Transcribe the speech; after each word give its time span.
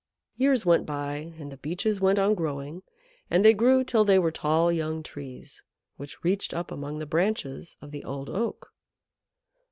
Years 0.35 0.65
went 0.65 0.87
by, 0.87 1.35
and 1.37 1.51
the 1.51 1.57
Beeches 1.57 2.01
went 2.01 2.17
on 2.17 2.33
growing, 2.33 2.81
and 3.29 3.45
they 3.45 3.53
grew 3.53 3.83
till 3.83 4.03
they 4.03 4.17
were 4.17 4.31
tall 4.31 4.71
young 4.71 5.03
Trees, 5.03 5.61
which 5.97 6.23
reached 6.23 6.55
up 6.55 6.71
among 6.71 6.97
the 6.97 7.05
branches 7.05 7.77
of 7.81 7.91
the 7.91 8.03
Old 8.03 8.27
Oak. 8.27 8.73